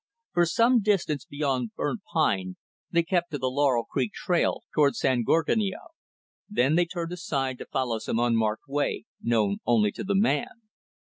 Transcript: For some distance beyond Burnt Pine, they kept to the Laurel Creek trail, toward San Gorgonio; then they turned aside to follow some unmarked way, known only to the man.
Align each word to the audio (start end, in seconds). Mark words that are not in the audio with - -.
For 0.33 0.47
some 0.47 0.81
distance 0.81 1.25
beyond 1.25 1.75
Burnt 1.75 2.01
Pine, 2.11 2.57
they 2.89 3.03
kept 3.03 3.29
to 3.29 3.37
the 3.37 3.51
Laurel 3.51 3.83
Creek 3.85 4.13
trail, 4.13 4.63
toward 4.73 4.95
San 4.95 5.21
Gorgonio; 5.21 5.89
then 6.49 6.73
they 6.73 6.85
turned 6.85 7.11
aside 7.11 7.59
to 7.59 7.67
follow 7.67 7.99
some 7.99 8.17
unmarked 8.17 8.67
way, 8.67 9.05
known 9.21 9.59
only 9.67 9.91
to 9.91 10.03
the 10.03 10.15
man. 10.15 10.63